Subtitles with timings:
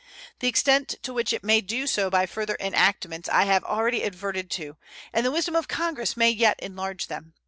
[0.39, 4.49] The extent to which it may do so by further enactments I have already adverted
[4.49, 4.77] to,
[5.13, 7.35] and the wisdom of Congress may yet enlarge them.